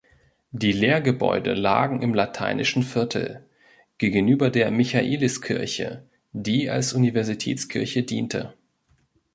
[0.49, 3.45] Die Lehrgebäude lagen im "Lateinischen Viertel",
[3.99, 8.51] gegenüber der Michaeliskirche, die als Universitätskirche diente.